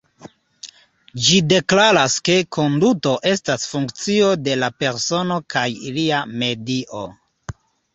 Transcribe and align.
Ĝi 1.25 1.37
deklaras 1.51 2.15
ke 2.31 2.39
konduto 2.57 3.13
estas 3.35 3.69
funkcio 3.75 4.35
de 4.49 4.59
la 4.65 4.75
persono 4.83 5.43
kaj 5.57 5.71
ilia 5.93 6.29
medio. 6.45 7.09